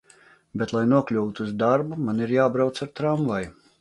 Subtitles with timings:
[0.61, 3.55] Bet, lai nokļūtu uz darbu, man ir jābrauc ar tramvaju.